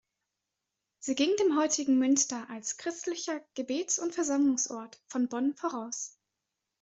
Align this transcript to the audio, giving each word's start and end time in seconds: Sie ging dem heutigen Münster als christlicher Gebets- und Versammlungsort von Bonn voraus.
Sie 0.97 1.13
ging 1.13 1.35
dem 1.35 1.59
heutigen 1.59 1.99
Münster 1.99 2.49
als 2.49 2.77
christlicher 2.77 3.39
Gebets- 3.53 3.99
und 3.99 4.15
Versammlungsort 4.15 4.99
von 5.05 5.27
Bonn 5.29 5.53
voraus. 5.55 6.17